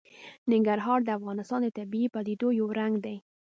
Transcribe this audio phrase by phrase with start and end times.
[0.51, 3.15] ننګرهار د افغانستان د طبیعي پدیدو یو رنګ دی.